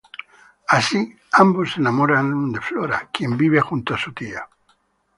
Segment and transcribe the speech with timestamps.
[0.67, 4.49] Así, ambos se enamoraron de Flora, quien vive junto a su tía.